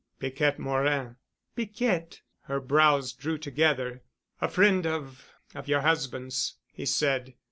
"Piquette 0.17 0.57
Morin——" 0.57 1.17
"Piquette—?" 1.55 2.21
Her 2.45 2.59
brows 2.59 3.13
drew 3.13 3.37
together—— 3.37 4.01
"A 4.41 4.47
friend 4.49 4.87
of—of 4.87 5.67
your 5.67 5.81
husband's," 5.81 6.55
he 6.73 6.87
said. 6.87 7.35